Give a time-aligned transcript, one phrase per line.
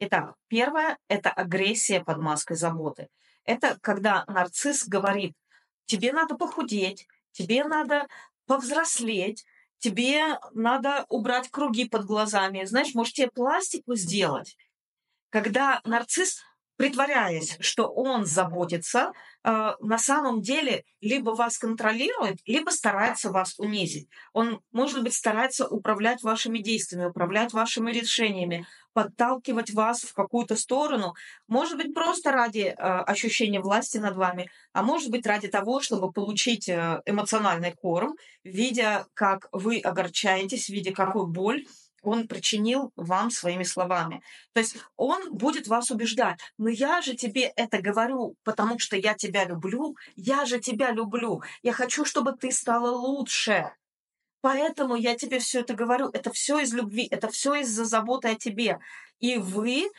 [0.00, 3.08] Итак, первое– это агрессия под маской заботы.
[3.44, 5.34] Это когда нарцисс говорит,
[5.86, 8.06] тебе надо похудеть, тебе надо
[8.46, 9.44] повзрослеть,
[9.78, 14.56] тебе надо убрать круги под глазами, знаешь, может тебе пластику сделать.
[15.30, 16.42] Когда нарцисс
[16.78, 19.12] притворяясь, что он заботится,
[19.44, 24.08] э, на самом деле либо вас контролирует, либо старается вас унизить.
[24.32, 31.14] Он, может быть, старается управлять вашими действиями, управлять вашими решениями, подталкивать вас в какую-то сторону,
[31.48, 36.12] может быть, просто ради э, ощущения власти над вами, а может быть, ради того, чтобы
[36.12, 41.64] получить э, эмоциональный корм, видя, как вы огорчаетесь, видя, какую боль
[42.02, 44.22] он причинил вам своими словами.
[44.52, 49.14] То есть он будет вас убеждать, но я же тебе это говорю, потому что я
[49.14, 53.72] тебя люблю, я же тебя люблю, я хочу, чтобы ты стала лучше.
[54.40, 56.10] Поэтому я тебе все это говорю.
[56.12, 58.78] Это все из любви, это все из-за заботы о тебе.
[59.18, 59.90] И вы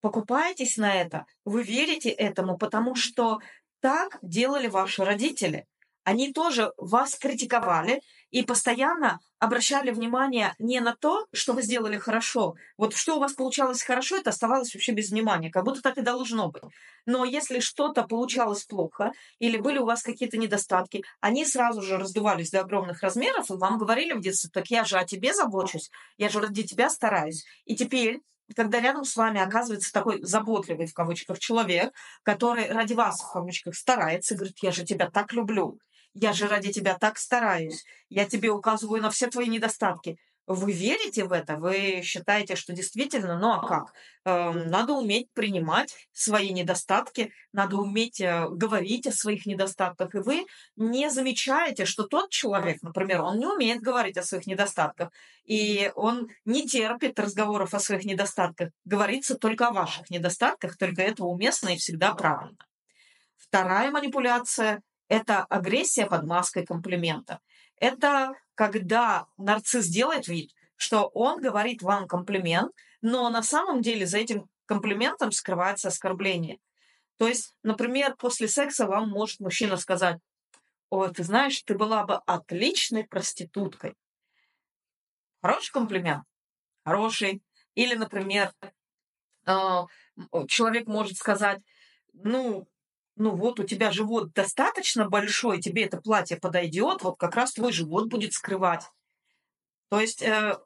[0.00, 3.38] покупаетесь на это, вы верите этому, потому что
[3.80, 5.66] так делали ваши родители.
[6.04, 8.00] Они тоже вас критиковали,
[8.34, 12.56] и постоянно обращали внимание не на то, что вы сделали хорошо.
[12.76, 16.00] Вот что у вас получалось хорошо, это оставалось вообще без внимания, как будто так и
[16.00, 16.64] должно быть.
[17.06, 22.50] Но если что-то получалось плохо, или были у вас какие-то недостатки, они сразу же раздувались
[22.50, 26.28] до огромных размеров, и вам говорили в детстве, так я же о тебе забочусь, я
[26.28, 27.44] же ради тебя стараюсь.
[27.66, 28.20] И теперь
[28.56, 31.94] когда рядом с вами оказывается такой заботливый, в кавычках, человек,
[32.24, 35.78] который ради вас, в кавычках, старается, говорит, я же тебя так люблю,
[36.14, 37.84] я же ради тебя так стараюсь.
[38.08, 40.16] Я тебе указываю на все твои недостатки.
[40.46, 41.56] Вы верите в это?
[41.56, 43.94] Вы считаете, что действительно, ну а как?
[44.26, 50.14] Э, надо уметь принимать свои недостатки, надо уметь э, говорить о своих недостатках.
[50.14, 50.44] И вы
[50.76, 55.10] не замечаете, что тот человек, например, он не умеет говорить о своих недостатках,
[55.46, 58.68] и он не терпит разговоров о своих недостатках.
[58.84, 62.58] Говорится только о ваших недостатках, только это уместно и всегда правильно.
[63.38, 67.40] Вторая манипуляция это агрессия под маской комплимента.
[67.76, 74.18] Это когда нарцисс делает вид, что он говорит вам комплимент, но на самом деле за
[74.18, 76.58] этим комплиментом скрывается оскорбление.
[77.16, 80.18] То есть, например, после секса вам может мужчина сказать,
[80.90, 83.94] ой, ты знаешь, ты была бы отличной проституткой.
[85.42, 86.24] Хороший комплимент?
[86.84, 87.42] Хороший.
[87.74, 88.52] Или, например,
[89.46, 89.86] а,
[90.48, 91.60] человек может сказать,
[92.12, 92.66] ну,
[93.16, 97.72] ну вот у тебя живот достаточно большой, тебе это платье подойдет, вот как раз твой
[97.72, 98.84] живот будет скрывать.
[99.88, 100.58] То есть э,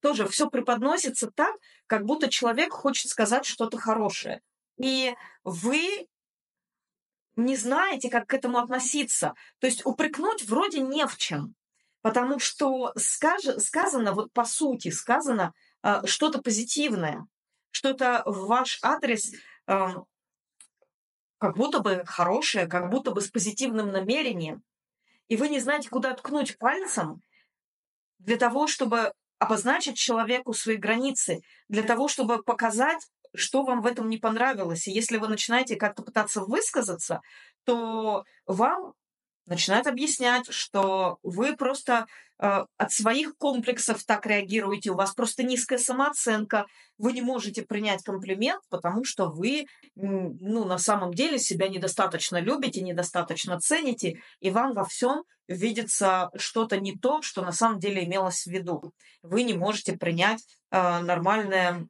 [0.00, 1.56] тоже все преподносится так,
[1.86, 4.42] как будто человек хочет сказать что-то хорошее.
[4.76, 6.08] И вы
[7.36, 9.34] не знаете, как к этому относиться.
[9.58, 11.54] То есть упрекнуть вроде не в чем,
[12.02, 15.52] потому что скаж, сказано, вот по сути, сказано
[15.82, 17.26] э, что-то позитивное,
[17.70, 19.32] что-то в ваш адрес
[19.66, 19.88] э,
[21.38, 24.62] как будто бы хорошее, как будто бы с позитивным намерением,
[25.28, 27.20] и вы не знаете, куда ткнуть пальцем
[28.18, 34.08] для того, чтобы обозначить человеку свои границы, для того, чтобы показать, что вам в этом
[34.08, 34.86] не понравилось.
[34.86, 37.20] И если вы начинаете как-то пытаться высказаться,
[37.64, 38.94] то вам
[39.46, 42.06] начинают объяснять, что вы просто
[42.38, 46.66] э, от своих комплексов так реагируете, у вас просто низкая самооценка,
[46.98, 49.66] вы не можете принять комплимент, потому что вы
[49.96, 56.80] ну, на самом деле себя недостаточно любите, недостаточно цените, и вам во всем видится что-то
[56.80, 58.92] не то, что на самом деле имелось в виду.
[59.22, 61.86] Вы не можете принять э, нормальное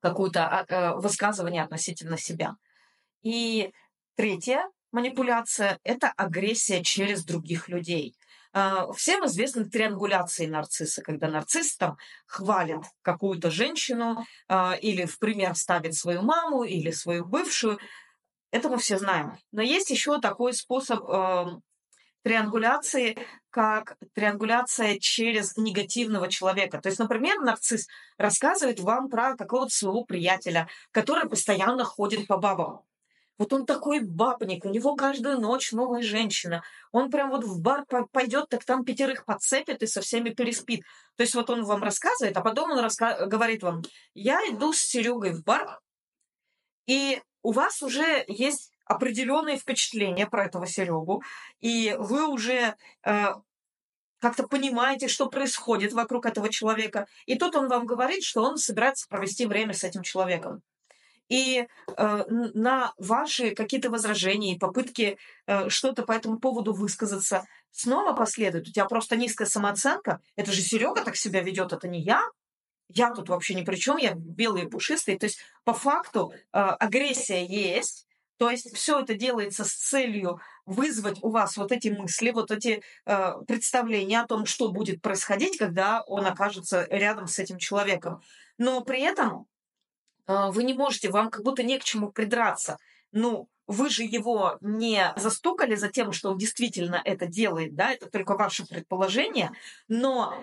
[0.00, 2.54] какое-то э, высказывание относительно себя.
[3.22, 3.72] И
[4.16, 4.62] третье,
[4.92, 8.14] манипуляция– это агрессия через других людей.
[8.52, 15.54] А, всем известны триангуляции нарцисса, когда нарцисс там хвалит какую-то женщину а, или в пример
[15.54, 17.78] ставит свою маму или свою бывшую.
[18.50, 19.36] Это мы все знаем.
[19.52, 21.60] Но есть еще такой способ а,
[22.22, 23.18] триангуляции,
[23.50, 26.80] как триангуляция через негативного человека.
[26.80, 32.87] То есть, например, нарцисс рассказывает вам про какого-то своего приятеля, который постоянно ходит по бабам.
[33.38, 36.62] Вот он такой бабник, у него каждую ночь новая женщина.
[36.90, 40.82] Он прям вот в бар пойдет, так там пятерых подцепит и со всеми переспит.
[41.16, 43.82] То есть вот он вам рассказывает, а потом он раска- говорит вам,
[44.14, 45.80] я иду с Серегой в бар,
[46.86, 51.22] и у вас уже есть определенные впечатления про этого Серегу,
[51.60, 52.74] и вы уже
[53.04, 53.26] э,
[54.18, 57.06] как-то понимаете, что происходит вокруг этого человека.
[57.26, 60.62] И тут он вам говорит, что он собирается провести время с этим человеком
[61.28, 61.66] и
[61.96, 68.68] э, на ваши какие-то возражения и попытки э, что-то по этому поводу высказаться снова последуют.
[68.68, 70.20] У тебя просто низкая самооценка.
[70.36, 72.22] Это же Серега так себя ведет, это не я.
[72.88, 75.18] я тут вообще ни при чем, я белый и пушистый.
[75.18, 78.06] То есть по факту э, агрессия есть,
[78.38, 82.82] то есть все это делается с целью вызвать у вас вот эти мысли, вот эти
[83.04, 88.22] э, представления о том, что будет происходить, когда он окажется рядом с этим человеком.
[88.56, 89.46] Но при этом
[90.28, 92.78] вы не можете, вам как будто не к чему придраться.
[93.12, 98.08] Ну, вы же его не застукали за тем, что он действительно это делает, да, это
[98.10, 99.52] только ваше предположение,
[99.88, 100.34] но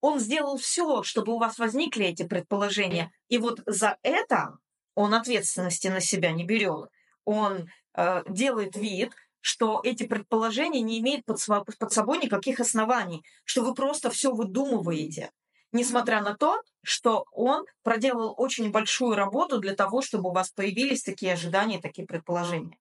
[0.00, 3.12] он сделал все, чтобы у вас возникли эти предположения.
[3.28, 4.58] И вот за это
[4.94, 6.90] он ответственности на себя не берет.
[7.24, 11.38] Он э, делает вид, что эти предположения не имеют под,
[11.78, 15.30] под собой никаких оснований, что вы просто все выдумываете
[15.72, 21.02] несмотря на то, что он проделал очень большую работу для того, чтобы у вас появились
[21.02, 22.78] такие ожидания, такие предположения.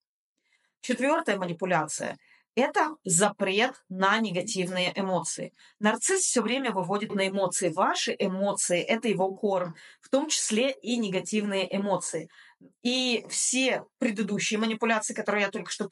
[0.81, 2.17] Четвертая манипуляция–
[2.55, 5.53] это запрет на негативные эмоции.
[5.79, 7.69] Нарцисс все время выводит на эмоции.
[7.69, 12.29] Ваши эмоции– это его корм, в том числе и негативные эмоции.
[12.83, 15.87] И все предыдущие манипуляции, которые я только что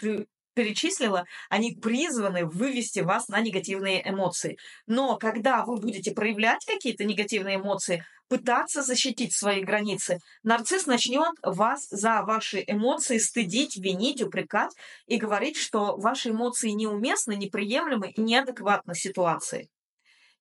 [0.59, 4.57] перечислила, они призваны вывести вас на негативные эмоции.
[4.87, 11.87] Но когда вы будете проявлять какие-то негативные эмоции, пытаться защитить свои границы, нарцисс начнет вас
[11.89, 14.75] за ваши эмоции стыдить, винить, упрекать
[15.07, 19.69] и говорить, что ваши эмоции неуместны, неприемлемы и неадекватны ситуации.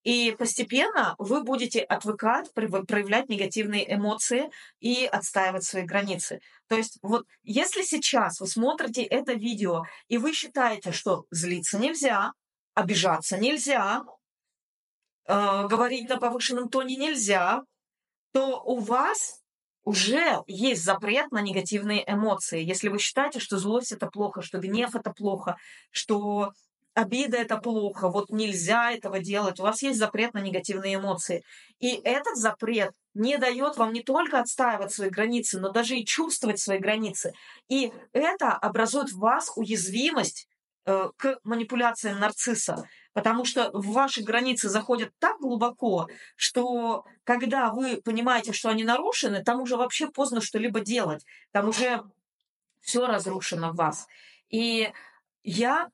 [0.04, 4.50] И постепенно вы будете отвыкать, проявлять негативные эмоции
[4.80, 6.40] и отстаивать свои границы.
[6.68, 12.32] То есть вот если сейчас вы смотрите это видео, и вы считаете, что злиться нельзя,
[12.74, 14.02] обижаться нельзя,
[15.26, 17.62] э, говорить на повышенном тоне нельзя,
[18.32, 19.40] то у вас
[19.88, 22.62] уже есть запрет на негативные эмоции.
[22.62, 25.56] Если вы считаете, что злость это плохо, что гнев это плохо,
[25.90, 26.52] что
[26.94, 31.44] обида это плохо, вот нельзя этого делать, у вас есть запрет на негативные эмоции.
[31.78, 36.58] И этот запрет не дает вам не только отстаивать свои границы, но даже и чувствовать
[36.58, 37.32] свои границы.
[37.68, 40.48] И это образует в вас уязвимость
[40.86, 48.00] э, к манипуляциям нарцисса, потому что в ваши границы заходят так глубоко, что когда вы
[48.02, 52.02] понимаете, что они нарушены, там уже вообще поздно что-либо делать, там уже
[52.80, 54.06] все разрушено в вас.
[54.48, 54.92] И
[55.42, 55.88] я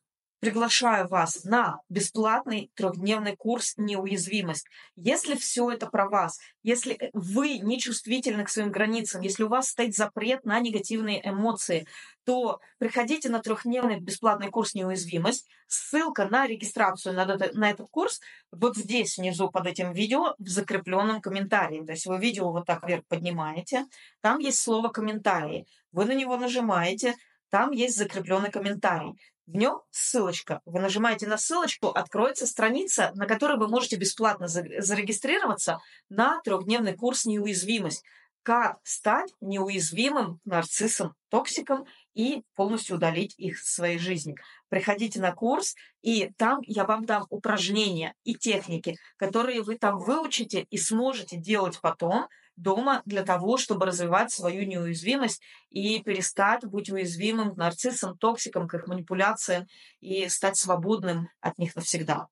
[0.44, 4.66] приглашаю вас на бесплатный трехдневный курс «Неуязвимость».
[4.94, 9.48] Если все это про вас, если э, вы не чувствительны к своим границам, если у
[9.48, 11.86] вас стоит запрет на негативные эмоции,
[12.26, 15.48] то приходите на трехдневный бесплатный курс «Неуязвимость».
[15.66, 18.20] Ссылка на регистрацию на этот, на этот курс
[18.52, 21.82] вот здесь внизу под этим видео в закрепленном комментарии.
[21.86, 23.86] То есть вы видео вот так вверх поднимаете,
[24.20, 25.66] там есть слово «комментарии».
[25.90, 27.14] Вы на него нажимаете,
[27.54, 29.12] там есть закрепленный комментарий.
[29.46, 30.60] В нем ссылочка.
[30.64, 35.78] Вы нажимаете на ссылочку, откроется страница, на которой вы можете бесплатно зарегистрироваться
[36.08, 38.02] на трехдневный курс «Неуязвимость».
[38.42, 44.34] Как стать неуязвимым нарциссом, токсиком и полностью удалить их из своей жизни.
[44.68, 50.66] Приходите на курс, и там я вам дам упражнения и техники, которые вы там выучите
[50.70, 57.54] и сможете делать потом– дома для того, чтобы развивать свою неуязвимость и перестать быть уязвимым
[57.54, 59.66] к нарциссам, токсикам, к их манипуляциям
[60.00, 62.28] и стать свободным от них навсегда.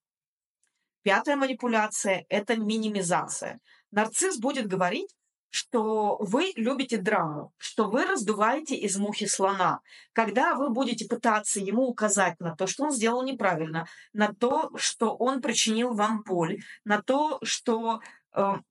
[1.03, 3.59] Пятая манипуляция– это минимизация.
[3.91, 5.11] Нарцисс будет говорить,
[5.53, 9.81] что вы любите драму, что вы раздуваете из мухи слона.
[10.15, 15.15] Когда вы будете пытаться ему указать на то, что он сделал неправильно, на то, что
[15.15, 18.01] он причинил вам боль, на то, что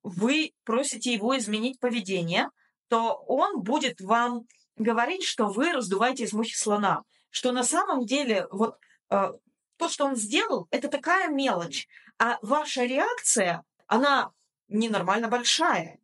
[0.03, 2.50] вы просите его изменить поведение,
[2.88, 8.48] то он будет вам говорить, что вы раздуваете из мухи слона, что на самом деле
[8.51, 8.77] вот
[9.10, 9.32] э,
[9.77, 11.88] то, что он сделал, это такая мелочь,
[12.18, 14.32] а ваша реакция, она
[14.68, 16.00] ненормально большая.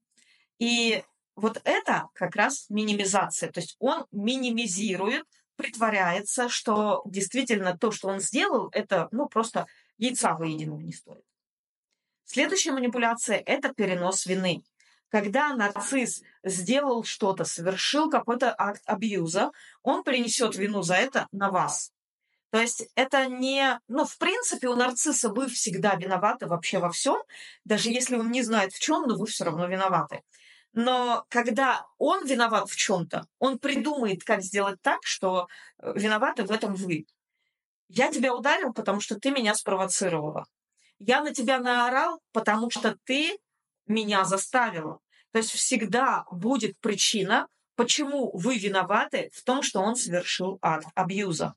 [0.60, 1.04] И
[1.36, 3.52] вот это как раз минимизация.
[3.52, 10.34] То есть он минимизирует, притворяется, что действительно то, что он сделал, это ну, просто яйца
[10.34, 11.24] выеденного не стоит.
[12.30, 14.62] Следующая манипуляция– это перенос вины.
[15.10, 21.94] Когда нарцисс сделал что-то, совершил какой-то акт абьюза, он перенесет вину за это на вас.
[22.50, 23.80] То есть это не...
[23.88, 27.18] Ну, в принципе, у нарцисса вы всегда виноваты вообще во всем.
[27.64, 30.22] Даже если он не знает в чем, но вы все равно виноваты.
[30.74, 35.48] Но когда он виноват в чем-то, он придумает, как сделать так, что
[35.80, 37.06] э, виноваты в этом вы.
[37.88, 40.46] Я тебя ударил, потому что ты меня спровоцировала.
[41.00, 43.38] Я на тебя наорал, потому что ты
[43.86, 45.00] меня заставила.
[45.32, 51.54] То есть всегда будет причина, почему вы виноваты в том, что он совершил акт абьюза.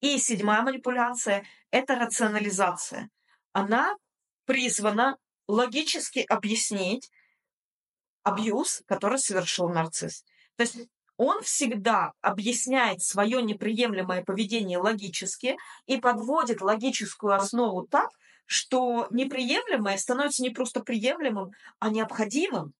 [0.00, 3.10] И седьмая манипуляция– это рационализация.
[3.52, 3.96] Она
[4.44, 7.10] призвана логически объяснить
[8.22, 10.24] абьюз, который совершил нарцисс.
[10.56, 10.76] То есть
[11.16, 18.08] он всегда объясняет свое неприемлемое поведение логически и подводит логическую основу так,
[18.50, 22.74] что неприемлемое становится не просто приемлемым, а необходимым.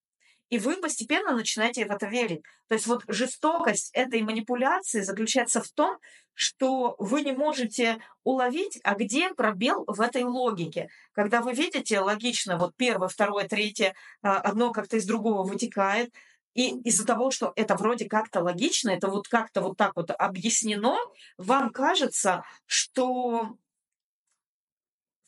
[0.49, 2.41] И вы постепенно начинаете в это верить.
[2.67, 5.97] То есть вот жестокость этой манипуляции заключается в том,
[6.33, 10.89] что вы не можете уловить, а где пробел в этой логике.
[11.13, 16.13] Когда вы видите логично, вот первое, второе, третье, а, одно как-то из другого вытекает,
[16.53, 20.97] и из-за того, что это вроде как-то логично, это вот как-то вот так вот объяснено,
[21.37, 23.55] вам кажется, что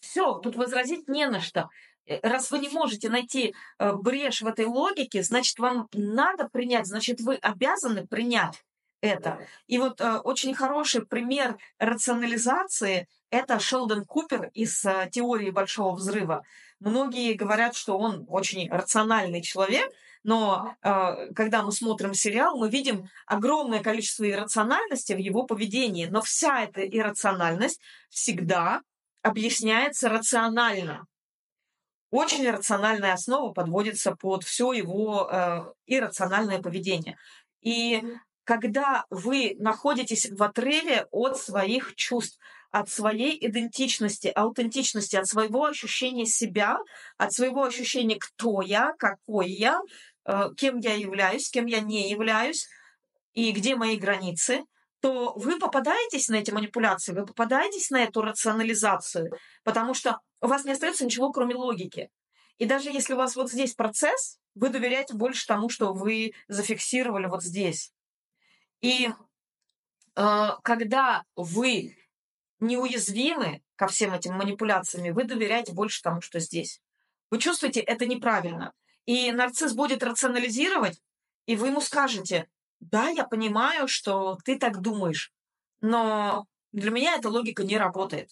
[0.04, 1.70] все, тут возразить не на что.
[2.06, 6.88] Э, раз вы не можете найти э, брешь в этой логике, значит, вам надо принять,
[6.88, 8.64] значит, вы обязаны принять
[9.02, 9.40] это.
[9.68, 16.44] И вот э, очень хороший пример рационализации– это Шелдон Купер из э, теории Большого Взрыва.
[16.80, 19.92] Многие говорят, что он очень рациональный человек,
[20.24, 26.06] но э, когда мы смотрим сериал, мы видим огромное количество иррациональности в его поведении.
[26.06, 28.82] Но вся эта иррациональность всегда
[29.24, 31.08] объясняется рационально
[32.14, 37.18] очень рациональная основа подводится под все его э, иррациональное поведение.
[37.62, 38.04] И
[38.44, 42.38] когда вы находитесь в отрыве от своих чувств,
[42.70, 46.78] от своей идентичности, аутентичности, от своего ощущения себя,
[47.18, 49.82] от своего ощущения, кто я, какой я,
[50.26, 52.68] э, кем я являюсь, кем я не являюсь,
[53.34, 54.62] и где мои границы,
[55.04, 59.34] то вы попадаетесь на эти манипуляции, вы попадаетесь на эту рационализацию,
[59.66, 62.10] потому что у вас не остается ничего, кроме логики.
[62.58, 67.26] И даже если у вас вот здесь процесс, вы доверяете больше тому, что вы зафиксировали
[67.26, 67.92] вот здесь.
[68.80, 69.10] И
[70.16, 71.98] э, когда вы
[72.62, 76.82] неуязвимы ко всем этим манипуляциям, вы доверяете больше тому, что здесь.
[77.30, 78.72] Вы чувствуете, это неправильно.
[79.06, 81.02] И нарцисс будет рационализировать,
[81.46, 82.48] и вы ему скажете,
[82.92, 85.32] да, я понимаю, что ты так думаешь,
[85.82, 88.30] но для меня эта логика не работает.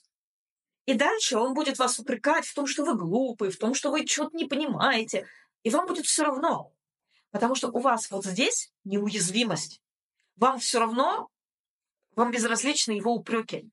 [0.86, 4.06] И дальше он будет вас упрекать в том, что вы глупые, в том, что вы
[4.06, 5.28] что-то не понимаете.
[5.64, 6.74] И вам будет все равно.
[7.30, 9.82] Потому что у вас вот здесь неуязвимость.
[10.36, 11.30] Вам все равно,
[12.16, 13.70] вам безразличны его упреки.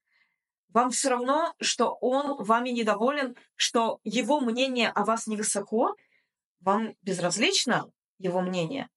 [0.68, 5.94] Вам все равно, что он вами недоволен, что его мнение о вас невысоко,
[6.60, 8.90] вам безразлично его мнение,